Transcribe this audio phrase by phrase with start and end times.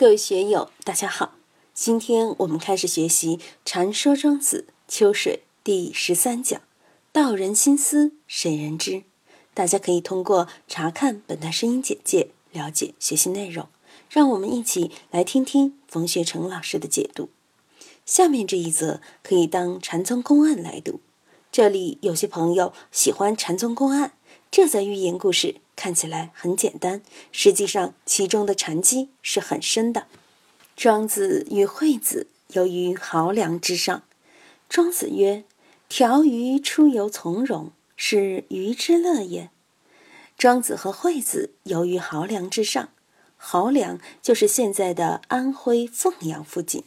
[0.00, 1.34] 各位学友，大家好！
[1.74, 3.36] 今天我们开始学习
[3.66, 6.62] 《禅说庄子·秋水》第十三讲
[7.12, 9.02] “道人心思，谁人知”。
[9.52, 13.68] 大家可以通过查看本段声音简介了解学习内容。
[14.08, 17.28] 让我们一起来听听冯学成老师的解读。
[18.06, 21.00] 下面这一则可以当禅宗公案来读。
[21.52, 24.14] 这里有些朋友喜欢禅宗公案，
[24.50, 25.56] 这则寓言故事。
[25.76, 27.00] 看起来很简单，
[27.32, 30.06] 实际上其中的禅机是很深的。
[30.76, 34.02] 庄子与惠子游于濠梁之上。
[34.68, 35.44] 庄子曰
[35.88, 39.50] ：“条鱼出游从容，是鱼之乐也。”
[40.36, 42.90] 庄子和惠子游于濠梁之上，
[43.38, 46.84] 濠梁就是现在的安徽凤阳附近。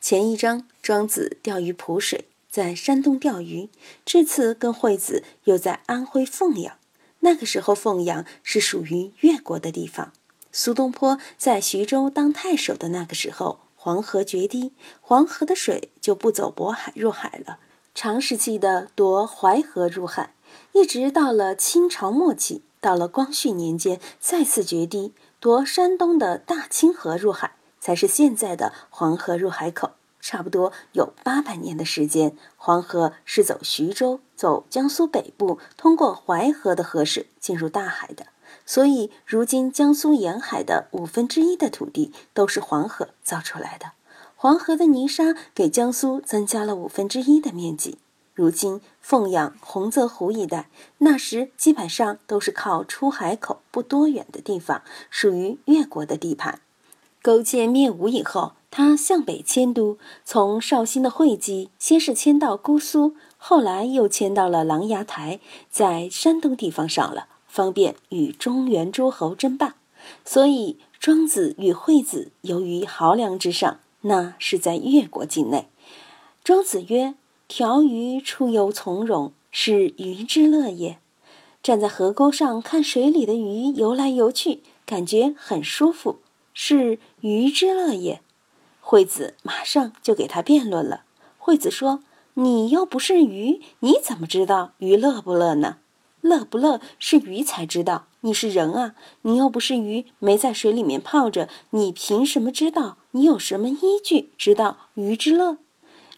[0.00, 3.68] 前一章庄子钓鱼浦水，在山东钓鱼；
[4.04, 6.76] 这次跟惠子又在安徽凤阳。
[7.20, 10.12] 那个时候，凤阳是属于越国的地方。
[10.50, 17.58] 苏东坡在徐州当太守的那个时候，黄河决堤，黄河的水就不走渤海入海了，
[17.94, 20.34] 长时期的夺淮河入海，
[20.72, 29.92] 一直到了清朝末期，到了光绪年间再次决堤，夺山东的大清河入海，才是现在的黄河入海口。
[30.20, 38.26] 差不多有八百年的时间，黄河是走徐州、走江苏北部，通过淮河的河水进入大海的。
[38.66, 43.92] 所以，如今江苏沿海的五分之一的土地都是黄河造出来的。
[44.36, 47.98] 黄河的泥沙给江苏增加了五分之一的面积。
[48.34, 56.60] 如今，凤阳、洪泽湖一带，那时基本上都是靠出海口不多远的地方，属于越国的地盘。
[57.22, 58.52] 勾践灭吴以后。
[58.70, 69.76] 他向北迁都，从绍兴的会稽，先是迁到姑苏，后来又迁到了琅琊台，在山东地方上了，方便与中原诸侯争霸。
[70.24, 75.66] 所以庄子与惠子游于濠梁之上，那是在越国境内。
[76.44, 77.14] 庄子曰
[77.48, 80.98] ：“条鱼出游从容，是鱼之乐也。
[81.62, 86.18] 站在河沟上看水里的鱼游来游去，感觉很舒服，
[86.54, 88.20] 是鱼之乐也。”
[88.90, 91.02] 惠子马上就给他辩论了。
[91.36, 95.76] 惠子说：“你又不是鱼，你怎么知道鱼乐不乐呢？
[96.22, 98.06] 乐不乐是鱼才知道。
[98.22, 102.96] 你是人啊，你又不是鱼，没在水里面泡着，你凭什么知道？
[103.10, 105.58] 你有什么依据知道鱼之乐？”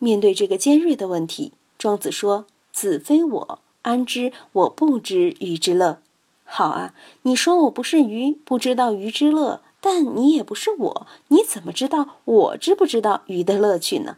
[0.00, 6.00] 面对这个尖锐的问题，庄子说：“子非我，安知我不知鱼之乐？”
[6.42, 9.60] 好啊，你说我不是鱼，不知道鱼之乐。
[9.80, 14.16] 但你也不是我，你怎么知道我知不知道鱼的乐趣呢？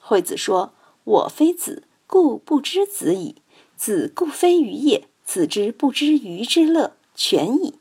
[0.00, 0.72] 惠子说
[1.04, 3.36] ：“我非子，故不知子矣；
[3.76, 7.74] 子故非鱼也，子之不知鱼之乐，全矣。”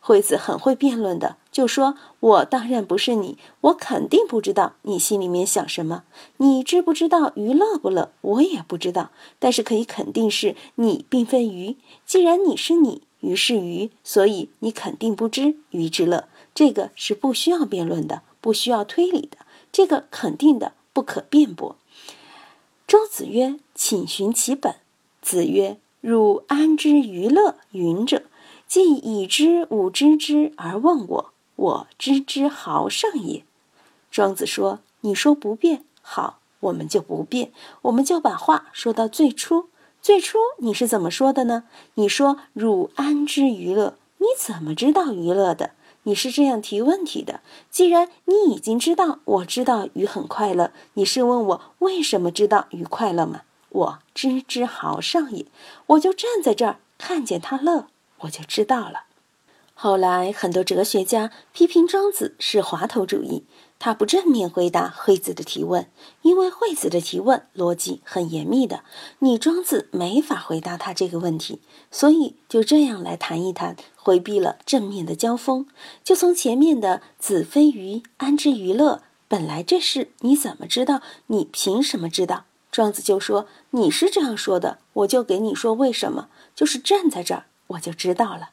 [0.00, 6.04] 惠子很会辩论的，就说：“我当然不是你，我肯定不知道你心里面想什么。
[6.38, 8.12] 你知不知道鱼乐不乐？
[8.22, 9.10] 我也不知道。
[9.38, 11.76] 但是可以肯定是你并非鱼。
[12.06, 19.38] 既然你是你，鱼是鱼，所以你肯定不知鱼之乐。”这个是不需要辩论的，不需要推理的，
[19.70, 21.76] 这个肯定的，不可辩驳。
[22.84, 24.74] 周子曰：“请寻其本。”
[25.22, 28.24] 子曰：“汝安知娱乐云者？
[28.66, 33.44] 既已知吾知之而问我，我知之毫上也。”
[34.10, 37.52] 庄子说：“你说不变，好，我们就不变，
[37.82, 39.68] 我们就把话说到最初。
[40.02, 41.62] 最初你是怎么说的呢？
[41.94, 43.96] 你说汝安知娱乐？
[44.16, 45.70] 你怎么知道娱乐的？”
[46.08, 53.42] 你是这样提问题的：既然你已经知道，我知道鱼很快乐，你是问我为什么知道鱼快乐吗？
[53.68, 55.44] 我知之好上也，
[55.88, 57.88] 我就站在这儿看见他乐，
[58.20, 59.02] 我就知道了。
[59.74, 63.44] 后来很多哲学家批评庄子是滑头主义。
[63.80, 65.86] 他不正面回答惠子的提问，
[66.22, 68.82] 因为惠子的提问逻辑很严密的，
[69.20, 71.60] 你庄子没法回答他这个问题，
[71.92, 75.68] 所以就这样来谈一谈，回避了正面的交锋。
[76.02, 81.00] 就从前面的“子非鱼，安知鱼乐”，本来这事你怎么知道？
[81.28, 82.46] 你凭什么知道？
[82.72, 86.28] 庄子就说：“你是这样说的，我就给你说为什么。
[86.56, 88.50] 就是站在这儿，我就知道了。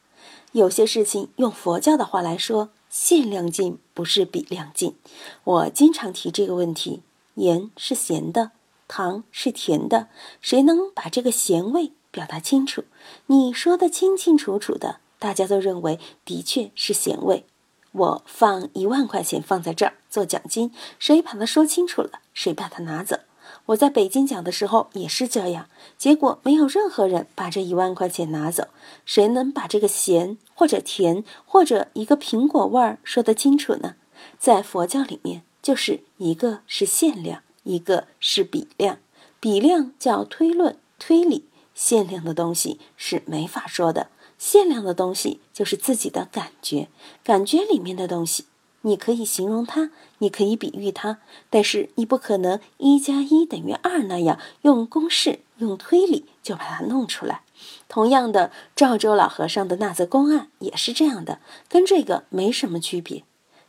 [0.52, 4.96] 有些事情用佛教的话来说。”限量进不是比量进，
[5.44, 7.02] 我经常提这个问题。
[7.34, 8.52] 盐是咸的，
[8.88, 10.08] 糖是甜的，
[10.40, 12.86] 谁能把这个咸味表达清楚？
[13.26, 17.46] 你说的清清楚楚的，大家都认为的确是咸味。
[17.92, 23.20] 我放一万块钱放在这儿做奖金，谁把它说清楚了，谁把它拿走。
[23.68, 25.68] 我在北京讲的时候也是这样，
[25.98, 28.68] 结果没有任何人把这一万块钱拿走。
[29.06, 33.96] 谁能把这个咸或者甜或者一个苹果味儿说得清楚呢？
[34.38, 39.00] 在佛教里面，就是一个是限量，一个是比量。
[39.40, 44.10] 比量叫推论、推理，限量的东西是没法说的。
[44.38, 46.90] 限量的东西就是自己的感觉，
[47.24, 48.46] 感觉里面的东西，
[48.86, 49.90] 你可以形容它，
[50.20, 51.18] 你可以比喻它，
[51.50, 57.42] 但是你不可能一加一等于二那样用公式、用推理就把它弄出来。
[57.88, 63.24] 同样的，赵州老和尚的那则公案也是这样的，跟这个没什么区别。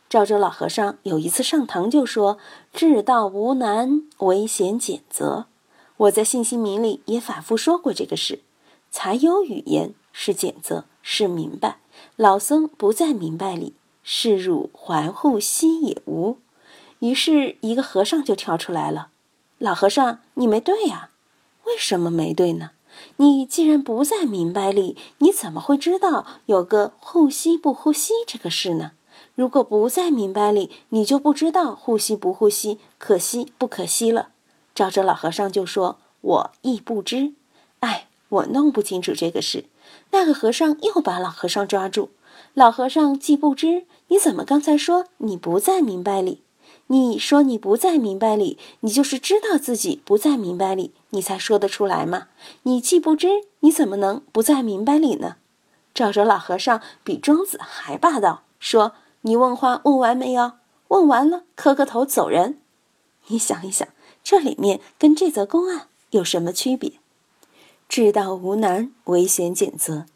[0.08, 2.38] 赵州老和尚有一次上堂就说
[2.74, 5.46] ：“至道无难，唯嫌简则。”
[5.96, 8.40] 我在信息名里也反复说过这个事。
[8.90, 11.78] 才有语言是简则，是明白。
[12.16, 13.74] 老僧不在明白里，
[14.08, 16.38] 是汝还护兮也无。
[17.00, 19.08] 于是，一个和尚就跳出来了
[19.58, 21.10] ：“老和尚，你没对呀？
[21.64, 22.70] 为什么没对呢？”
[23.16, 28.92] 你既然不在明白里，你怎么会知道有个护膝不护膝这个事呢？
[29.34, 34.28] 如果不在明白里，你就不知道护膝不护膝，可惜不可惜了。
[34.72, 37.32] 照着老和尚就说：“我亦不知。”
[37.80, 39.64] 哎，我弄不清楚这个事。
[40.12, 42.10] 那个和尚又把老和尚抓住。
[42.54, 46.42] 老和尚既不知，你怎么刚才说你不在明白里？
[46.88, 52.28] 你说你不在明白里，你就是知道自己不在明白里，你才说得出来嘛。
[52.62, 53.28] 你既不知，
[53.60, 55.36] 你怎么能不在明白里呢？
[55.92, 58.92] 赵州老和尚比庄子还霸道，说
[59.22, 60.52] ：“你问话问完没有？
[60.88, 62.60] 问完了，磕个头走人。”
[63.28, 63.88] 你想一想，
[64.22, 66.92] 这里面跟这则公案有什么区别？
[67.88, 70.06] 至道无难，唯嫌简则。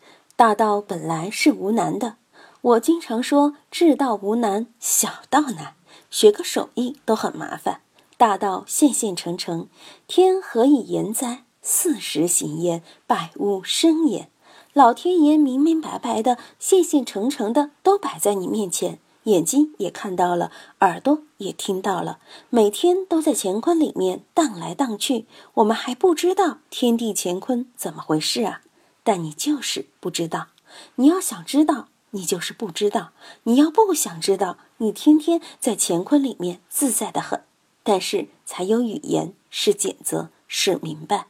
[0.41, 2.17] 大道本来是无难的。
[2.63, 5.75] 我经常说，至道无难，小道难。
[6.11, 7.83] 学个手艺都很麻烦，
[8.17, 9.69] 大道现现成成，
[10.07, 11.45] 天何以言哉？
[11.61, 14.31] 四时行焉，百物生焉。
[14.73, 28.63] 老天爷明明白白的、现现成成的都摆在你面前，眼睛也看到了，耳朵也听到了，每天都在乾坤里面荡来荡去，我们还不知道天地乾坤怎么回事啊！
[29.03, 30.49] 但你就是不知道，
[30.97, 31.89] 你要想知道。
[32.13, 33.13] 你就是不知道，
[33.45, 37.45] 你要不想知道，你天天在乾坤里面自在的很。
[37.85, 41.29] 但是才有语言是简则，是明白。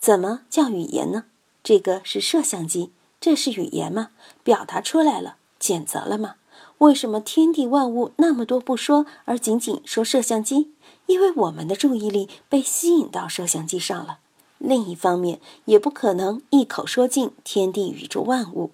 [0.00, 1.24] 怎么叫语言呢？
[1.62, 4.08] 这个是摄像机，这是语言吗？
[4.42, 6.36] 表达出来了，简则了吗？
[6.78, 10.72] 为什么天地万物那么多不说，而仅仅说摄像机？
[11.04, 14.20] 因为我们的注意力被吸引到摄像机上了。
[14.64, 18.70] 另一方面，也不可能一口说尽天地宇宙万物。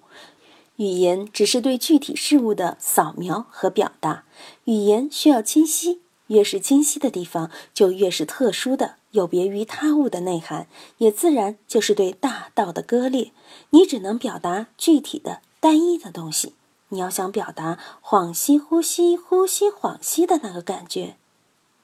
[0.76, 4.24] 语言只是对具体事物的扫描和表达，
[4.64, 10.68] 语言需要清晰，越是清晰的地方，就越是特殊的、有别于他物的内涵，
[10.98, 13.32] 也自然就是对大道的割裂。
[13.70, 16.52] 你只能表达具体的、单一的东西。
[16.90, 21.16] 你要想表达恍兮呼吸、呼吸恍兮的那个感觉，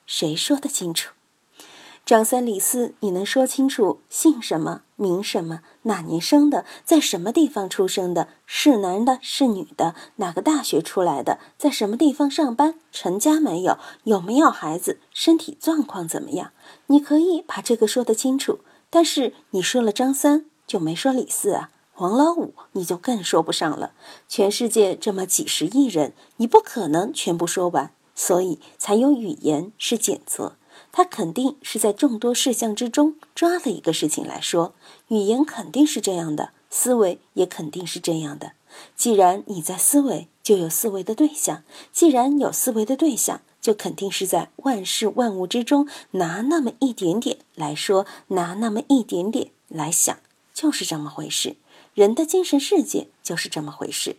[0.06, 1.12] 谁说得清楚？
[2.06, 16.52] 张三李四，你能说清楚姓什么、名什么、哪年生的、在什么地方出生的、是男的、是女的、哪个大学出来的、在什么地方上班、成家没有、有没有孩子、身体状况怎么样？
[16.88, 18.58] 你可以把这个说得清楚，
[18.90, 23.92] 但是你说了张三，就没说李四啊，王老五你就更说不上了。
[24.28, 30.56] 全世界这么几十亿人，你不可能全部说完，所以才有语言是检测。
[30.96, 34.74] 他肯定是在众多事项之中抓了一个事情来说，
[35.08, 38.52] 语言肯定是这样的，思维也肯定是这样的。
[38.94, 50.16] 既然你在思维，就有思维的对象；既然有思维的对象，就肯定是在万事万物之中拿那么一点点来说，拿那么一点点来想，
[50.52, 51.56] 就是这么回事。
[51.94, 54.14] 人的精神世界就是这么回事。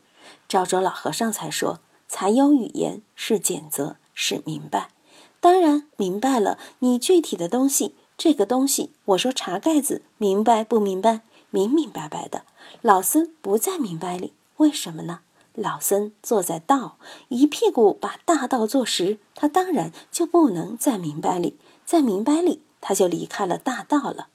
[0.49, 1.79] 赵州老和尚才说
[2.09, 4.89] ：“才有语言是简则，是明白。”
[5.45, 11.21] 当然明白了，你具体的东西，这个东西，我说茶盖子，明白不明白？
[11.51, 12.45] 明明白白的。
[12.81, 15.19] 老僧不在明白里，为什么呢？
[15.53, 16.97] 老僧坐在道，
[17.27, 24.29] 一屁股把大道坐实，他当然就不能在明白里，在明白里他就离开了大道了。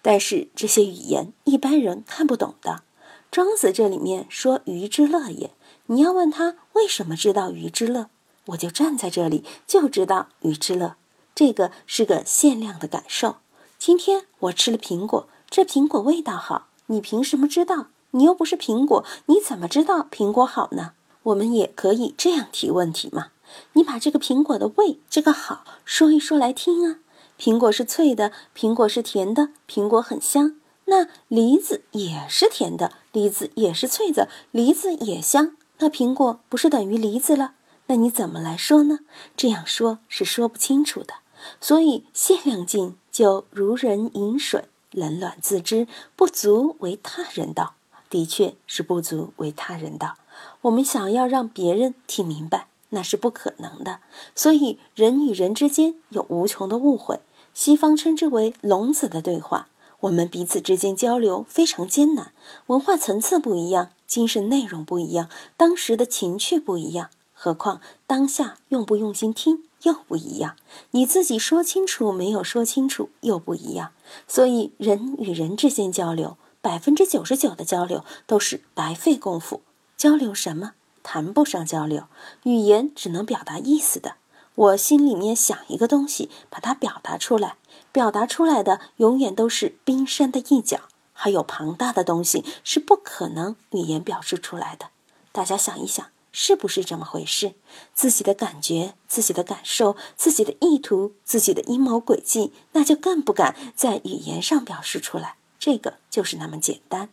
[0.00, 2.84] 但是这些语言一般人看不懂的。
[3.30, 5.50] 庄子这里面说鱼之乐也，
[5.88, 8.08] 你要问他为什么知道鱼之乐？
[8.46, 10.96] 我就站在这里，就知道鱼之乐，
[11.34, 13.36] 这个是个限量的感受。
[13.78, 17.86] 今天我吃了苹果，这苹果味道好，你凭什么知道？
[18.12, 20.92] 你又不是苹果，你怎么知道苹果好呢？
[21.24, 23.28] 我们也可以这样提问题嘛？
[23.72, 26.98] 你把这个苹果的味，这个好说一说来听啊。
[27.38, 30.56] 苹果是脆的，苹果是甜的，苹果很香。
[30.84, 35.56] 那梨子也是甜的，梨子也是脆的，梨子也香。
[35.78, 37.54] 那苹果不是等于梨子了？
[37.86, 39.00] 那你怎么来说呢？
[39.36, 41.14] 这样说是说不清楚的。
[41.60, 45.86] 所以限量镜就如人饮水，冷暖自知，
[46.16, 47.74] 不足为他人道。
[48.08, 50.16] 的确是不足为他人道。
[50.62, 53.98] 我们想要让别人听明白，那是不可能的。
[54.34, 57.20] 所以人与人之间有无穷的误会，
[57.52, 59.68] 西方称之为聋子的对话。
[60.00, 62.32] 我们彼此之间交流非常艰难，
[62.66, 67.10] 文化层次不一样，精神内容不一样，当时的情趣不一样，
[67.44, 70.56] 何况当下用不用心听又不一样。
[70.92, 73.92] 你自己说清楚没有说清楚又不一样。
[74.26, 79.60] 所以人与人之间交流，百分之九十九的交流都是白费功夫。
[79.94, 80.72] 交流什么？
[81.02, 82.04] 谈不上交流，
[82.44, 84.14] 语言只能表达意思的。
[84.54, 87.56] 我心里面想一个东西，把它表达出来，
[87.92, 94.86] 表达出来的永远都是冰山的一角，还有庞大的东西是不可能语言表示出来的。
[95.30, 96.06] 大家想一想，
[96.36, 97.54] 是不是这么回事？
[97.94, 105.36] 自己的感觉、自己的感受、自己的意图、自己的阴谋诡计，那就更不敢在语言上表示出来。
[105.60, 107.08] 这个就是那么简单。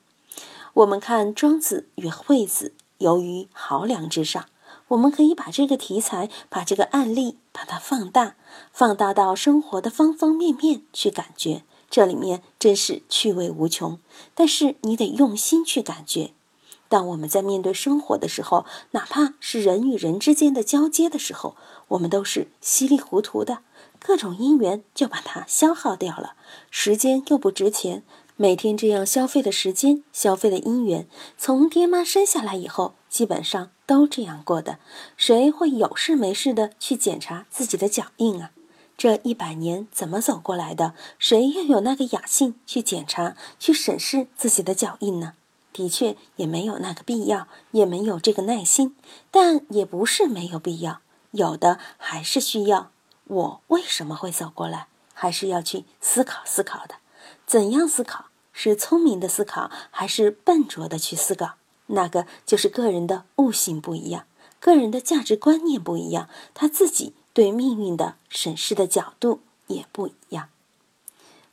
[0.73, 4.47] 我们看庄子与惠子，由于濠梁之上。
[4.87, 8.35] 我们可以把这个题材，把这个案例，把它放大，
[8.73, 13.99] 放大到生活的方方面面去感觉，这里面真是趣味无穷。
[14.33, 16.33] 但是你得用心去感觉。
[16.91, 21.55] 当我们在面对生活的时候，哪怕是人与人之间的交接的时候，
[21.87, 23.59] 我们都是稀里糊涂的，
[23.97, 26.33] 各种因缘就把它消耗掉了，
[26.69, 28.03] 时间又不值钱。
[28.35, 31.07] 每天这样消费的时间，消费的因缘，
[31.37, 34.77] 从爹妈生下来以后，基本上都这样过的。
[35.15, 38.51] 谁会有事没事的去检查自己的脚印啊？
[38.97, 40.93] 这一百年怎么走过来的？
[41.17, 45.35] 谁又有那个雅兴去检查、去审视自己的脚印呢？
[45.73, 48.95] 的确也没有那个必要，也没有这个耐心。
[49.29, 51.01] 但也不是没有必要，
[51.31, 52.91] 有的还是需要。
[53.25, 54.87] 我为什么会走过来？
[55.13, 56.95] 还是要去思考思考的。
[57.45, 58.25] 怎样思考？
[58.53, 61.55] 是聪明的思考，还是笨拙的去思考？
[61.87, 64.25] 那个就是个人的悟性不一样，
[64.59, 70.49] 个人的价值观念不一样，他自己对命运的审视的角度也不一样。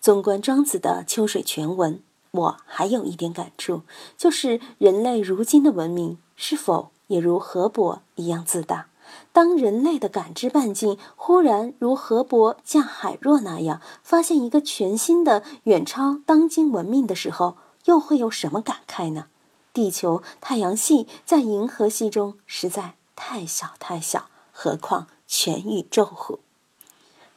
[0.01, 2.03] 纵观庄子的秋水全文，
[2.39, 3.83] 我还有一点感触，
[4.17, 8.87] 就是人类如今的文明是否也如河伯一样自大？
[9.33, 19.27] 当人类的感知半径忽然如河伯驾海若那样，发现一个全新的、远超当今文明的时候，又会有什么感慨呢？
[19.73, 26.41] 地球、太阳系在银河系中实在太小太小，何况全宇宙乎？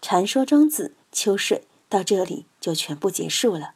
[0.01, 3.75] 传说庄子秋水到这里就全部结束了。